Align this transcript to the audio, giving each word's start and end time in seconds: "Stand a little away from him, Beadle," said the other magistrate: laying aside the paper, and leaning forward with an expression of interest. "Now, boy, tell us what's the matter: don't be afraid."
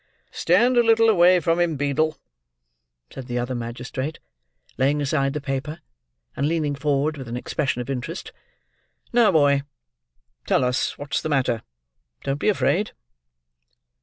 "Stand 0.31 0.77
a 0.77 0.83
little 0.83 1.09
away 1.09 1.39
from 1.39 1.59
him, 1.59 1.75
Beadle," 1.75 2.17
said 3.11 3.27
the 3.27 3.37
other 3.37 3.53
magistrate: 3.53 4.17
laying 4.79 4.99
aside 4.99 5.33
the 5.33 5.39
paper, 5.39 5.79
and 6.35 6.47
leaning 6.47 6.73
forward 6.73 7.17
with 7.17 7.27
an 7.27 7.37
expression 7.37 7.81
of 7.81 7.87
interest. 7.91 8.31
"Now, 9.13 9.31
boy, 9.31 9.61
tell 10.47 10.63
us 10.63 10.97
what's 10.97 11.21
the 11.21 11.29
matter: 11.29 11.61
don't 12.23 12.39
be 12.39 12.49
afraid." 12.49 12.93